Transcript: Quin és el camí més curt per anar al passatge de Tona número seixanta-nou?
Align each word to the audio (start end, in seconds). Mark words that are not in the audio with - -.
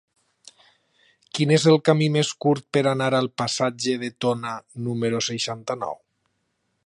Quin 1.37 1.53
és 1.57 1.65
el 1.73 1.77
camí 1.89 2.07
més 2.15 2.31
curt 2.45 2.65
per 2.77 2.83
anar 2.93 3.11
al 3.19 3.31
passatge 3.43 3.95
de 4.05 4.11
Tona 4.25 4.57
número 4.89 5.25
seixanta-nou? 5.31 5.97